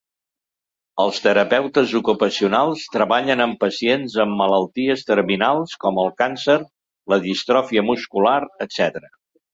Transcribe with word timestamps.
Els 1.01 1.19
terapeutes 1.25 1.91
ocupacionals 1.99 2.85
treballen 2.95 3.45
amb 3.45 3.59
pacients 3.65 4.15
amb 4.25 4.37
malalties 4.41 5.05
terminals 5.11 5.77
com 5.85 6.03
el 6.05 6.11
càncer, 6.23 6.57
la 7.15 7.21
distròfia 7.29 7.89
muscular, 7.93 8.39
etc. 8.69 9.07